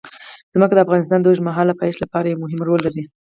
[0.53, 3.03] ځمکه د افغانستان د اوږدمهاله پایښت لپاره یو مهم رول لري.